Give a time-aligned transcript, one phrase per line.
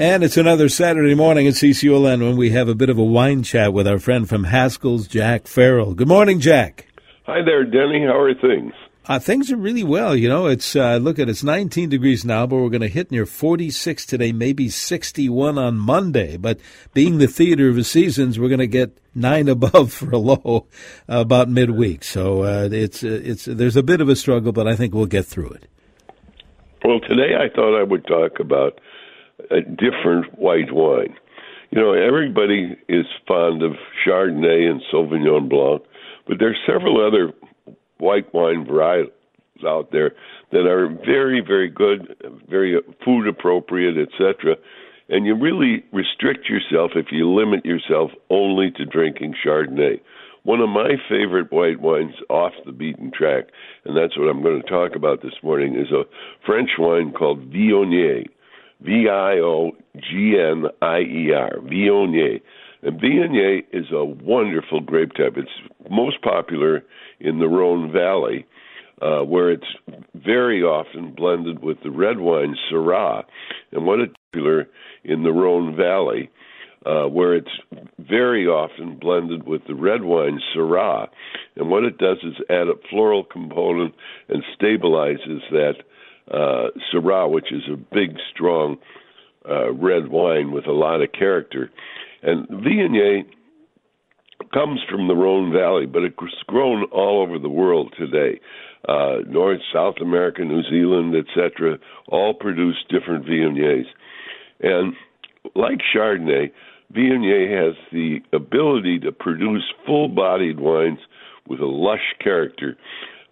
[0.00, 3.42] And it's another Saturday morning at CCOLN when we have a bit of a wine
[3.42, 5.92] chat with our friend from Haskell's, Jack Farrell.
[5.92, 6.86] Good morning, Jack.
[7.26, 8.04] Hi there, Denny.
[8.06, 8.74] How are things?
[9.06, 10.14] Uh, things are really well.
[10.14, 13.10] You know, it's uh, look at it's 19 degrees now, but we're going to hit
[13.10, 16.36] near 46 today, maybe 61 on Monday.
[16.36, 16.60] But
[16.94, 20.68] being the theater of the seasons, we're going to get nine above for a low
[21.08, 22.04] uh, about midweek.
[22.04, 25.06] So uh, it's uh, it's there's a bit of a struggle, but I think we'll
[25.06, 25.66] get through it.
[26.84, 28.78] Well, today I thought I would talk about
[29.50, 31.14] a different white wine.
[31.70, 33.72] You know, everybody is fond of
[34.06, 35.82] Chardonnay and Sauvignon Blanc,
[36.26, 37.32] but there's several other
[37.98, 39.12] white wine varieties
[39.66, 40.12] out there
[40.52, 42.14] that are very, very good,
[42.48, 44.56] very food appropriate, etc.
[45.08, 50.00] And you really restrict yourself if you limit yourself only to drinking Chardonnay.
[50.44, 53.48] One of my favorite white wines off the beaten track,
[53.84, 56.04] and that's what I'm going to talk about this morning, is a
[56.46, 58.26] French wine called Viognier.
[58.80, 62.40] V I O G N I E R, Viognier.
[62.82, 65.36] And Viognier is a wonderful grape type.
[65.36, 65.50] It's
[65.90, 66.84] most popular
[67.18, 68.46] in the Rhone Valley,
[69.02, 69.66] uh, where it's
[70.14, 73.24] very often blended with the red wine Syrah.
[73.72, 74.68] And what it's popular
[75.02, 76.30] in the Rhone Valley,
[76.86, 77.50] uh, where it's
[77.98, 81.08] very often blended with the red wine Syrah.
[81.56, 83.94] And what it does is add a floral component
[84.28, 85.74] and stabilizes that
[86.32, 88.76] uh, Syrah, which is a big, strong
[89.48, 91.70] uh, red wine with a lot of character.
[92.22, 93.24] And Viognier
[94.52, 98.40] comes from the Rhone Valley, but it's grown all over the world today.
[98.88, 103.86] Uh, North, South America, New Zealand, etc., all produce different Viogniers.
[104.60, 104.94] And
[105.54, 106.50] like Chardonnay,
[106.94, 111.00] Viognier has the ability to produce full bodied wines
[111.46, 112.76] with a lush character.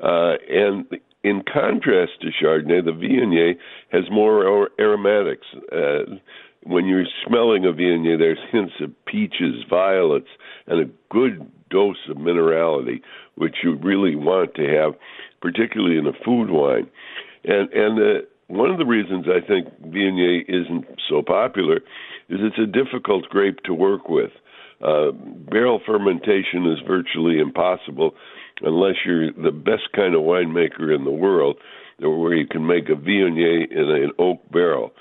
[0.00, 0.84] Uh, and
[1.26, 3.56] in contrast to Chardonnay, the Viognier
[3.90, 5.46] has more aromatics.
[5.72, 6.18] Uh,
[6.62, 10.28] when you're smelling a Viognier, there's hints of peaches, violets,
[10.68, 13.00] and a good dose of minerality,
[13.34, 14.94] which you really want to have,
[15.42, 16.88] particularly in a food wine.
[17.42, 21.78] And and uh, one of the reasons I think Viognier isn't so popular
[22.28, 24.30] is it's a difficult grape to work with.
[24.80, 25.10] Uh,
[25.50, 28.14] barrel fermentation is virtually impossible
[28.62, 31.56] unless you're the best kind of winemaker in the world,
[31.98, 34.92] where you can make a Viognier in an oak barrel.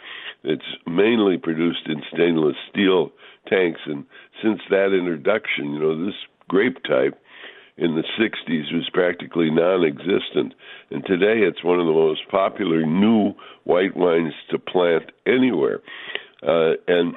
[0.43, 3.11] It's mainly produced in stainless steel
[3.47, 4.05] tanks, and
[4.43, 6.16] since that introduction, you know, this
[6.47, 7.19] grape type
[7.77, 10.53] in the 60s was practically non-existent,
[10.91, 13.33] and today it's one of the most popular new
[13.66, 15.81] white wines to plant anywhere,
[16.43, 17.16] uh, and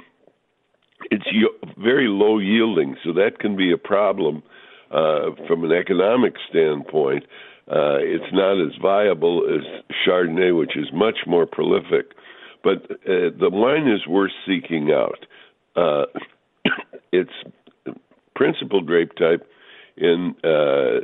[1.10, 1.26] it's
[1.76, 4.43] very low yielding, so that can be a problem
[4.91, 7.25] uh, from an economic standpoint,
[7.71, 9.62] uh, it's not as viable as
[10.06, 12.12] Chardonnay, which is much more prolific.
[12.65, 15.26] But uh, the wine is worth seeking out.
[15.76, 16.06] Uh,
[17.12, 17.31] it's
[18.34, 19.47] principal grape type
[19.97, 21.00] in uh,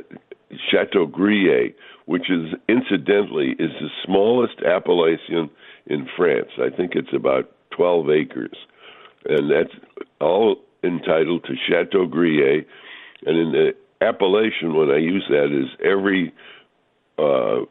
[0.71, 1.75] Chateau Grillet,
[2.05, 5.49] which is incidentally is the smallest appellation
[5.85, 6.49] in France.
[6.57, 8.57] I think it's about 12 acres,
[9.25, 9.75] and that's
[10.21, 12.67] all entitled to Chateau Grillet
[13.25, 13.75] and in the
[14.05, 16.33] appellation, when I use that, is every
[17.17, 17.65] uh,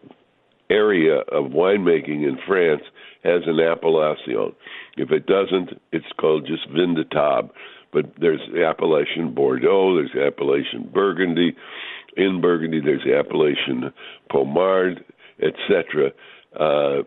[0.71, 2.83] area of winemaking in France
[3.23, 4.55] has an appellation.
[4.97, 7.51] If it doesn't, it's called just vin de table.
[7.93, 11.55] But there's the appellation Bordeaux, there's the appellation Burgundy.
[12.17, 13.93] In Burgundy, there's the appellation
[14.31, 15.05] Pommard,
[15.41, 16.11] etc.
[16.59, 17.03] Uh,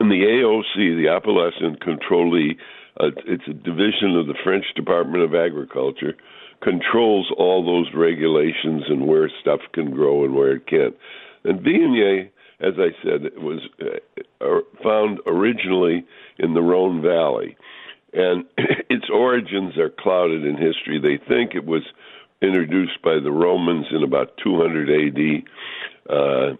[0.00, 2.56] and the AOC, the Appellation Contrôlée,
[2.98, 6.14] uh, it's a division of the French Department of Agriculture,
[6.62, 10.96] controls all those regulations and where stuff can grow and where it can't.
[11.44, 12.30] And Viognier,
[12.60, 16.04] as I said, was uh, found originally
[16.38, 17.56] in the Rhone Valley,
[18.12, 18.44] and
[18.88, 21.00] its origins are clouded in history.
[21.00, 21.82] They think it was
[22.40, 25.44] introduced by the Romans in about 200 A.D.
[26.08, 26.56] Uh,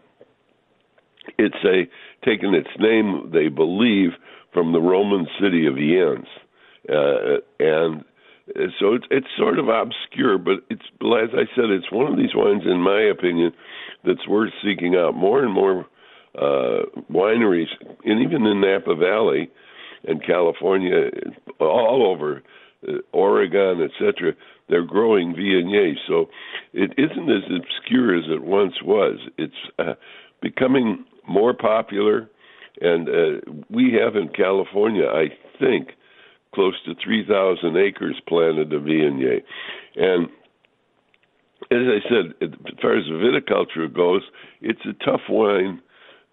[1.39, 1.89] it's a
[2.25, 4.11] taken its name, they believe,
[4.53, 6.27] from the Roman city of Yens,
[6.89, 8.05] uh, and
[8.81, 12.35] so it's it's sort of obscure, but it's as I said, it's one of these
[12.35, 13.53] wines, in my opinion,
[14.05, 15.15] that's worth seeking out.
[15.15, 15.87] More and more
[16.37, 17.69] uh, wineries,
[18.05, 19.51] and even in Napa Valley
[20.05, 21.11] and California,
[21.61, 22.43] all over
[22.89, 24.33] uh, Oregon, etc.,
[24.69, 25.95] they're growing Viognier.
[26.09, 26.27] So
[26.73, 29.19] it isn't as obscure as it once was.
[29.39, 29.95] It's uh,
[30.41, 32.31] becoming more popular,
[32.81, 35.29] and uh, we have in California, I
[35.59, 35.91] think
[36.55, 39.43] close to 3,000 acres planted of Viognier.
[39.97, 40.29] And
[41.71, 44.23] as I said, as far as viticulture goes,
[44.61, 45.81] it's a tough wine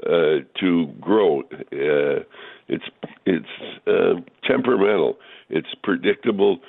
[0.06, 1.42] uh, to grow.
[1.42, 2.24] Uh,
[2.68, 2.86] it's
[3.26, 3.46] it's
[3.88, 5.18] uh, temperamental.
[5.50, 6.60] It's predictable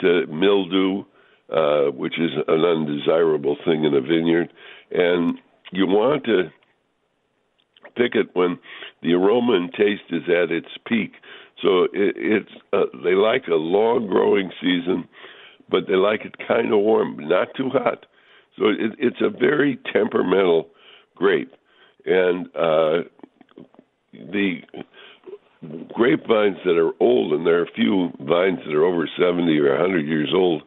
[0.00, 1.04] to mildew,
[1.50, 4.52] uh, which is an undesirable thing in a vineyard,
[4.90, 5.38] and
[5.72, 6.50] you want to
[7.96, 8.58] pick it when
[9.02, 11.12] the aroma and taste is at its peak.
[11.64, 15.08] So it, it's uh, they like a long growing season,
[15.70, 18.04] but they like it kind of warm, not too hot.
[18.58, 20.68] So it, it's a very temperamental
[21.16, 21.52] grape,
[22.04, 23.08] and uh,
[24.12, 24.58] the
[25.94, 29.70] grapevines that are old, and there are a few vines that are over 70 or
[29.70, 30.62] 100 years old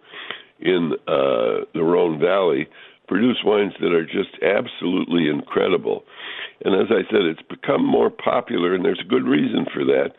[0.59, 2.67] in uh, the Rhone Valley,
[3.07, 6.03] produce wines that are just absolutely incredible.
[6.65, 10.13] And as I said, it's become more popular, and there's a good reason for that.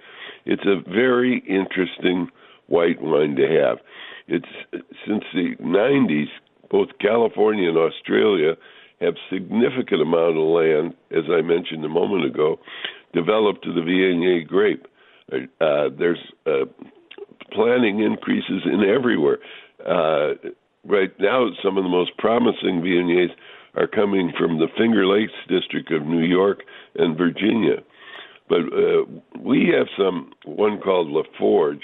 [0.49, 2.29] It's a very interesting
[2.69, 3.79] white wine to have.
[4.27, 4.49] It's
[5.07, 6.29] since the 90s,
[6.71, 8.55] both California and Australia
[9.03, 12.59] have significant amount of land, as I mentioned a moment ago,
[13.13, 14.87] developed to the Viognier grape.
[15.31, 16.65] Uh, there's uh,
[17.53, 19.39] planting increases in everywhere.
[19.87, 20.35] Uh,
[20.85, 23.31] right now, some of the most promising Viogniers
[23.75, 26.63] are coming from the Finger Lakes district of New York
[26.95, 27.83] and Virginia.
[28.49, 29.05] But uh,
[29.41, 31.83] we have some one called La Forge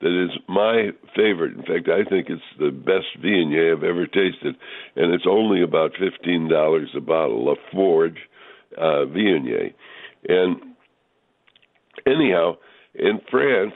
[0.00, 1.56] that is my favorite.
[1.56, 4.54] In fact, I think it's the best Viognier I've ever tasted,
[4.96, 7.44] and it's only about fifteen dollars a bottle.
[7.46, 8.18] La Forge
[8.76, 9.74] uh, Viognier,
[10.28, 10.56] and
[12.06, 12.56] anyhow,
[12.94, 13.74] in France,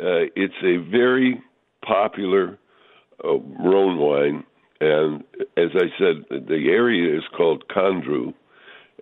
[0.00, 1.40] uh, it's a very
[1.86, 2.58] popular
[3.24, 4.44] uh, Rhone wine,
[4.80, 5.24] and
[5.56, 8.34] as I said, the area is called Condrieu,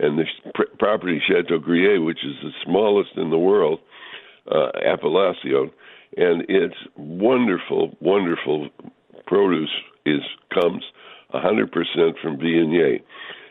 [0.03, 3.81] and the pr- property Chateau Grillet, which is the smallest in the world,
[4.51, 4.71] uh,
[6.17, 8.69] and its wonderful, wonderful
[9.27, 9.71] produce
[10.05, 10.21] is
[10.53, 10.83] comes
[11.33, 11.69] 100%
[12.21, 13.01] from Viognier.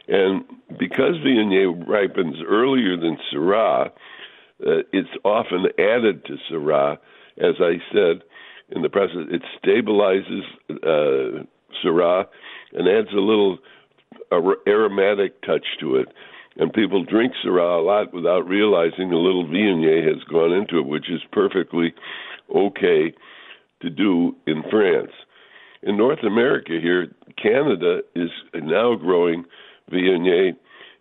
[0.07, 0.43] And
[0.77, 6.97] because Viognier ripens earlier than Syrah, uh, it's often added to Syrah.
[7.37, 8.21] As I said
[8.69, 11.43] in the process, it stabilizes uh,
[11.83, 12.25] Syrah
[12.73, 13.57] and adds a little
[14.67, 16.07] aromatic touch to it.
[16.57, 20.85] And people drink Syrah a lot without realizing a little Viognier has gone into it,
[20.85, 21.93] which is perfectly
[22.53, 23.13] okay
[23.81, 25.11] to do in France.
[25.83, 27.07] In North America, here,
[27.41, 29.45] Canada is now growing
[29.91, 30.51] Viognier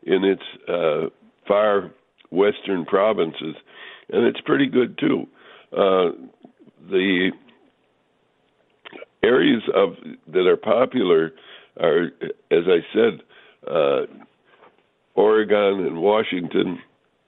[0.04, 1.10] in its uh,
[1.46, 1.90] far
[2.30, 3.56] western provinces,
[4.08, 5.26] and it's pretty good too.
[5.72, 6.10] Uh,
[6.88, 7.30] the
[9.22, 9.90] areas of
[10.32, 11.32] that are popular
[11.78, 12.04] are,
[12.50, 13.20] as I said,
[13.70, 14.00] uh,
[15.14, 16.78] Oregon and Washington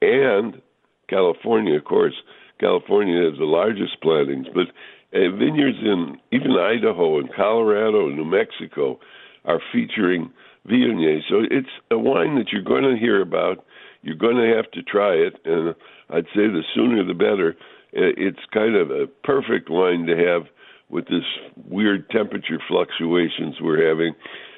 [0.00, 0.61] and
[1.08, 2.14] California, of course.
[2.61, 4.69] California has the largest plantings, but
[5.14, 8.99] uh, vineyards in even Idaho and Colorado and New Mexico
[9.44, 10.32] are featuring
[10.69, 11.20] Viognier.
[11.29, 13.64] So it's a wine that you're going to hear about.
[14.02, 15.75] You're going to have to try it, and
[16.11, 17.56] I'd say the sooner the better.
[17.94, 20.43] Uh, it's kind of a perfect wine to have
[20.88, 21.25] with this
[21.69, 24.14] weird temperature fluctuations we're having.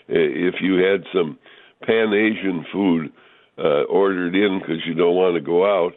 [0.08, 1.38] Uh, if you had some
[1.82, 3.12] Pan Asian food
[3.58, 5.94] uh, ordered in because you don't want to go out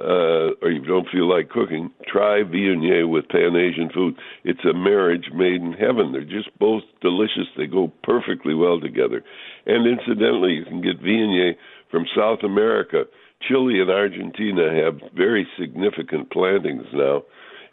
[0.00, 4.16] uh, or you don't feel like cooking, try Viognier with Pan Asian food.
[4.42, 6.10] It's a marriage made in heaven.
[6.10, 7.46] They're just both delicious.
[7.56, 9.22] They go perfectly well together.
[9.66, 11.52] And incidentally, you can get Viognier
[11.90, 13.04] from South America.
[13.46, 17.22] Chile and Argentina have very significant plantings now,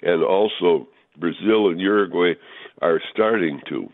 [0.04, 0.88] and also
[1.18, 2.34] Brazil and Uruguay
[2.82, 3.88] are starting to.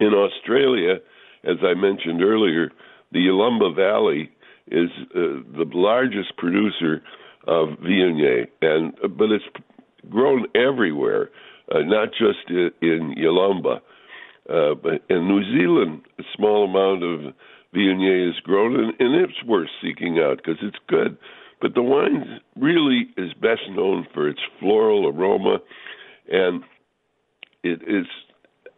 [0.00, 0.96] In Australia,
[1.44, 2.70] as I mentioned earlier,
[3.12, 4.30] the Yalumba Valley
[4.68, 7.02] is uh, the largest producer
[7.46, 9.44] of Viognier, and but it's
[10.08, 11.30] grown everywhere,
[11.74, 13.80] uh, not just in, in Yalumba.
[14.48, 17.34] Uh, but in New Zealand, a small amount of
[17.74, 21.16] Viognier is grown, and, and it's worth seeking out because it's good.
[21.60, 25.58] But the wine really is best known for its floral aroma,
[26.30, 26.64] and
[27.62, 28.06] it is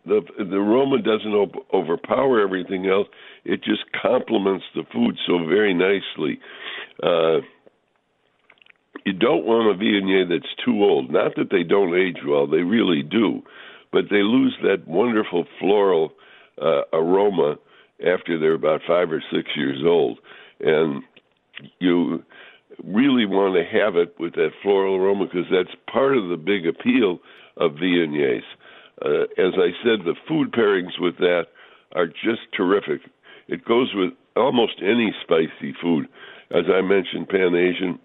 [0.07, 3.09] the the aroma doesn't op- overpower everything else.
[3.45, 6.41] It just complements the food so very nicely.
[7.03, 7.41] Uh,
[9.05, 11.11] you don't want a Viognier that's too old.
[11.11, 13.43] Not that they don't age well; they really do,
[13.93, 16.13] but they lose that wonderful floral
[16.61, 17.57] uh, aroma
[18.01, 20.19] after they're about five or six years old,
[20.61, 21.03] and
[21.79, 22.23] you
[22.83, 26.67] really want to have it with that floral aroma because that's part of the big
[26.67, 27.21] appeal
[27.57, 28.43] of Viogniers.
[29.03, 31.47] Uh, as I said, the food pairings with that
[31.95, 33.01] are just terrific.
[33.49, 36.07] It goes with almost any spicy food.
[36.51, 37.99] As I mentioned, Pan Asian.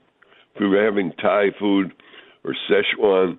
[0.55, 1.93] If we were having Thai food
[2.43, 3.38] or Szechuan,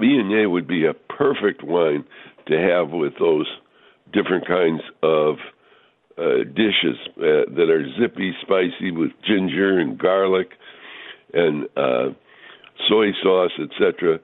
[0.00, 2.04] Viognier would be a perfect wine
[2.46, 3.46] to have with those
[4.12, 5.36] different kinds of
[6.16, 10.48] uh, dishes uh, that are zippy, spicy with ginger and garlic
[11.32, 12.08] and uh,
[12.88, 14.18] soy sauce, etc.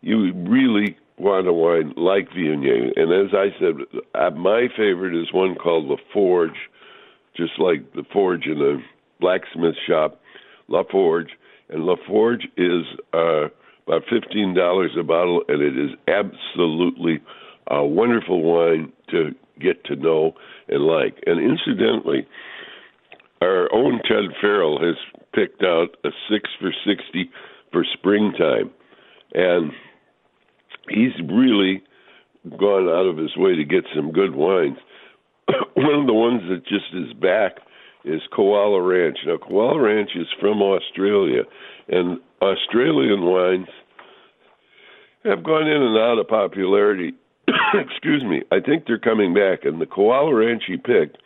[0.00, 2.90] You really a wine like Viognier.
[2.96, 6.68] And as I said, uh, my favorite is one called La Forge,
[7.36, 8.82] just like the forge in a
[9.20, 10.20] blacksmith shop,
[10.68, 11.30] La Forge.
[11.68, 13.46] And La Forge is uh,
[13.86, 17.20] about fifteen dollars a bottle, and it is absolutely
[17.68, 19.30] a wonderful wine to
[19.60, 20.32] get to know
[20.68, 21.22] and like.
[21.26, 22.26] And incidentally,
[23.40, 24.96] our own Ted Farrell has
[25.34, 27.30] picked out a six for sixty
[27.72, 28.70] for springtime,
[29.32, 29.72] and
[30.88, 31.82] he's really
[32.58, 34.78] gone out of his way to get some good wines.
[35.74, 37.58] One of the ones that just is back
[38.04, 39.18] is Koala Ranch.
[39.26, 41.42] Now, Koala Ranch is from Australia,
[41.88, 43.68] and Australian wines
[45.24, 47.14] have gone in and out of popularity.
[47.74, 48.42] Excuse me.
[48.52, 51.18] I think they're coming back, and the Koala Ranch he picked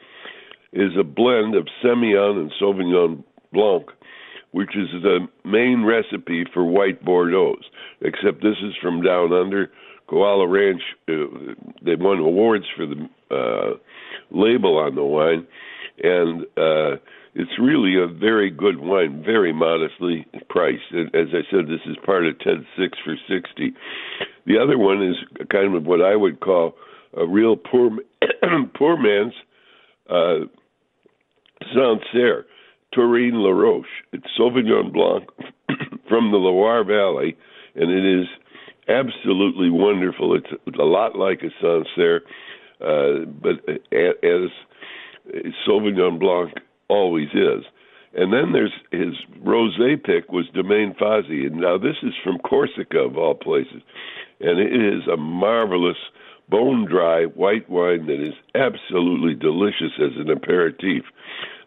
[0.72, 3.86] is a blend of Semillon and Sauvignon Blanc,
[4.52, 7.56] which is the main recipe for white Bordeaux.
[8.00, 9.70] Except this is from down under.
[10.08, 13.76] Koala Ranch, uh, they won awards for the uh,
[14.30, 15.46] label on the wine,
[16.02, 16.98] and uh,
[17.34, 20.90] it's really a very good wine, very modestly priced.
[20.92, 23.74] And as I said, this is part of Ted Six for Sixty.
[24.46, 25.16] The other one is
[25.50, 26.74] kind of what I would call
[27.16, 27.90] a real poor
[28.74, 29.34] poor man's
[30.08, 30.46] uh,
[31.74, 32.46] Sancerre,
[32.98, 33.86] Touraine La Roche.
[34.12, 35.28] It's Sauvignon Blanc
[36.08, 37.36] from the Loire Valley,
[37.76, 38.26] and it is
[38.88, 40.34] absolutely wonderful.
[40.34, 42.22] It's a lot like a Sancerre,
[42.80, 43.62] uh, but
[43.94, 44.50] as
[45.64, 46.54] Sauvignon Blanc
[46.88, 47.64] always is.
[48.14, 49.14] And then there's his
[49.44, 53.80] rosé pick was Domaine Fazi, and now this is from Corsica of all places,
[54.40, 55.98] and it is a marvelous
[56.48, 61.04] bone dry white wine that is absolutely delicious as an aperitif.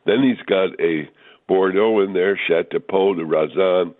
[0.06, 1.08] Then he's got a
[1.52, 3.94] Bordeaux in there, Chateaupeau de Razan,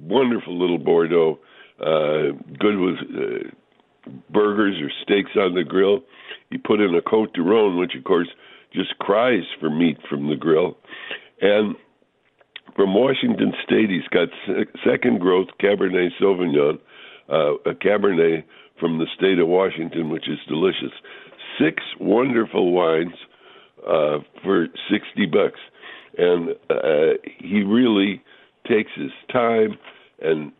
[0.00, 1.38] wonderful little Bordeaux,
[1.78, 6.00] uh, good with uh, burgers or steaks on the grill.
[6.50, 8.26] He put in a Cote de Rhone, which of course
[8.74, 10.76] just cries for meat from the grill.
[11.40, 11.76] And
[12.74, 14.30] from Washington State, he's got
[14.84, 16.80] second growth Cabernet Sauvignon,
[17.28, 18.42] uh, a Cabernet
[18.80, 20.90] from the state of Washington, which is delicious.
[21.60, 23.14] Six wonderful wines
[23.86, 25.60] uh, for 60 bucks.
[26.18, 28.22] And uh, he really
[28.66, 29.78] takes his time
[30.20, 30.52] and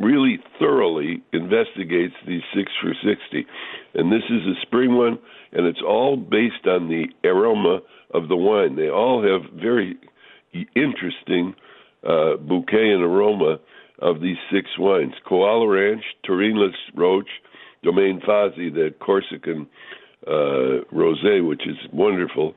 [0.00, 3.46] really thoroughly investigates these six for 60.
[3.94, 5.18] And this is a spring one,
[5.52, 7.80] and it's all based on the aroma
[8.14, 8.76] of the wine.
[8.76, 9.96] They all have very
[10.74, 11.54] interesting
[12.06, 13.58] uh, bouquet and aroma
[14.00, 17.26] of these six wines Koala Ranch, Touraine Roche,
[17.82, 19.66] Domaine Fazi, the Corsican
[20.26, 22.54] uh, rosé, which is wonderful,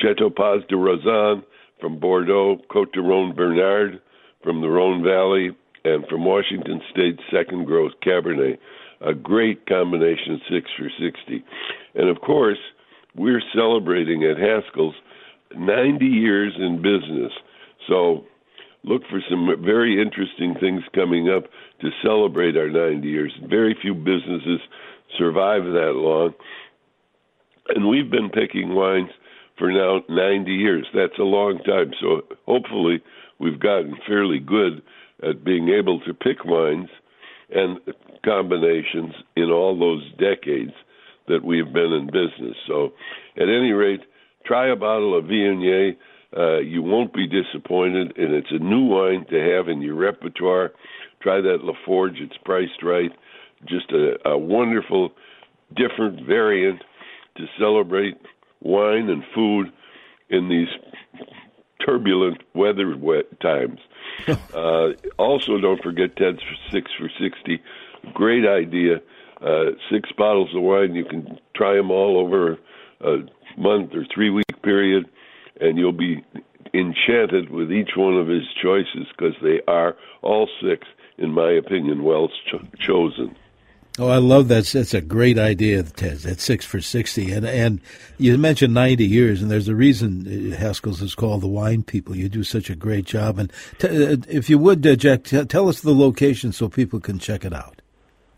[0.00, 1.42] Chateau Paz de Razan
[1.80, 4.00] from Bordeaux, Cote de Rhone Bernard
[4.42, 5.50] from the Rhone Valley,
[5.84, 8.58] and from Washington State, second growth Cabernet.
[9.00, 11.44] A great combination, six for 60.
[11.94, 12.58] And of course,
[13.14, 14.94] we're celebrating at Haskell's
[15.56, 17.32] 90 years in business.
[17.88, 18.24] So
[18.84, 21.44] look for some very interesting things coming up
[21.80, 23.32] to celebrate our 90 years.
[23.48, 24.60] Very few businesses
[25.18, 26.34] survive that long.
[27.68, 29.10] And we've been picking wines
[29.58, 30.86] for now 90 years.
[30.94, 31.92] That's a long time.
[32.00, 33.02] So hopefully
[33.38, 34.82] we've gotten fairly good
[35.22, 36.88] at being able to pick wines
[37.50, 37.78] and
[38.24, 40.72] combinations in all those decades
[41.28, 42.56] that we've been in business.
[42.66, 42.92] So,
[43.36, 44.00] at any rate,
[44.44, 45.96] try a bottle of Viognier.
[46.36, 50.72] Uh, you won't be disappointed, and it's a new wine to have in your repertoire.
[51.22, 53.10] Try that Laforge; it's priced right.
[53.66, 55.12] Just a, a wonderful,
[55.74, 56.82] different variant
[57.36, 58.16] to celebrate
[58.66, 59.72] wine and food
[60.28, 60.68] in these
[61.84, 62.94] turbulent weather
[63.40, 63.80] times.
[64.54, 66.40] uh, also, don't forget Ted's
[66.72, 67.60] Six for 60.
[68.12, 69.00] Great idea.
[69.40, 70.94] Uh, six bottles of wine.
[70.94, 72.58] You can try them all over
[73.00, 73.18] a
[73.58, 75.06] month or three week period,
[75.60, 76.24] and you'll be
[76.72, 80.86] enchanted with each one of his choices because they are all six,
[81.18, 83.36] in my opinion, well cho- chosen.
[83.98, 84.66] Oh, I love that.
[84.66, 86.18] That's a great idea, Ted.
[86.18, 87.80] That's six for sixty, and and
[88.18, 92.14] you mentioned ninety years, and there's a reason uh, Haskell's is called the Wine People.
[92.14, 95.42] You do such a great job, and t- uh, if you would, uh, Jack, t-
[95.46, 97.80] tell us the location so people can check it out.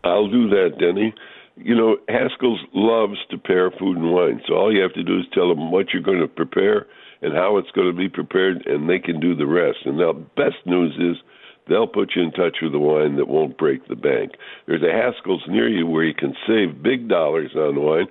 [0.05, 1.13] I'll do that, Denny.
[1.57, 5.19] You know, Haskell's loves to pair food and wine, so all you have to do
[5.19, 6.87] is tell them what you're going to prepare
[7.21, 9.79] and how it's going to be prepared, and they can do the rest.
[9.83, 11.21] And the best news is
[11.69, 14.31] They'll put you in touch with the wine that won't break the bank.
[14.65, 18.07] There's a Haskell's near you where you can save big dollars on wine.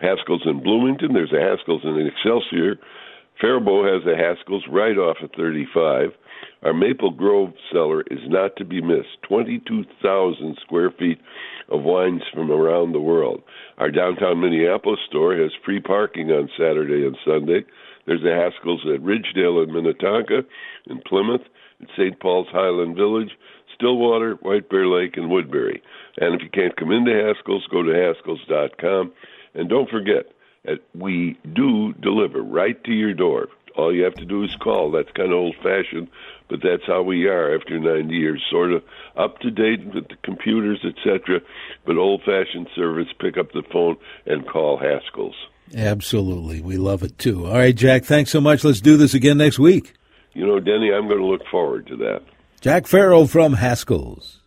[0.00, 1.12] Haskell's in Bloomington.
[1.12, 2.76] There's a Haskell's in Excelsior.
[3.40, 6.10] Faribault has a Haskell's right off of 35.
[6.62, 9.20] Our Maple Grove cellar is not to be missed.
[9.28, 11.18] 22,000 square feet
[11.70, 13.42] of wines from around the world.
[13.78, 17.64] Our downtown Minneapolis store has free parking on Saturday and Sunday.
[18.06, 20.42] There's a Haskell's at Ridgedale in Minnetonka,
[20.86, 21.42] in Plymouth,
[21.80, 22.18] in St.
[22.20, 23.30] Paul's Highland Village,
[23.74, 25.82] Stillwater, White Bear Lake, and Woodbury.
[26.18, 29.12] And if you can't come into Haskell's, go to Haskell's.com.
[29.54, 30.26] And don't forget,
[30.64, 33.48] that we do deliver right to your door.
[33.76, 34.90] All you have to do is call.
[34.90, 36.08] That's kind of old fashioned,
[36.48, 38.42] but that's how we are after 90 years.
[38.50, 38.82] Sort of
[39.16, 41.40] up to date with the computers, etc.,
[41.86, 43.08] but old fashioned service.
[43.18, 43.96] Pick up the phone
[44.26, 45.36] and call Haskell's.
[45.74, 46.60] Absolutely.
[46.60, 47.46] We love it too.
[47.46, 48.64] All right, Jack, thanks so much.
[48.64, 49.94] Let's do this again next week.
[50.32, 52.22] You know, Denny, I'm going to look forward to that.
[52.60, 54.39] Jack Farrell from Haskell's.